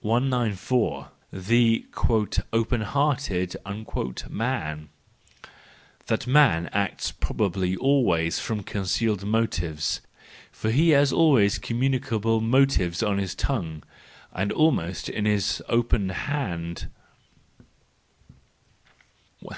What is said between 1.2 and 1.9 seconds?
The"